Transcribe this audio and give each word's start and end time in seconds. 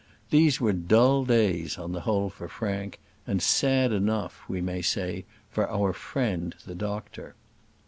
These 0.31 0.59
were 0.59 0.73
dull 0.73 1.25
days 1.25 1.77
on 1.77 1.91
the 1.91 1.99
whole 2.01 2.31
for 2.31 2.47
Frank; 2.47 2.99
and 3.27 3.39
sad 3.39 3.91
enough, 3.91 4.41
we 4.47 4.59
may 4.59 4.81
say, 4.81 5.25
for 5.51 5.69
our 5.69 5.93
friend 5.93 6.55
the 6.65 6.73
doctor. 6.73 7.35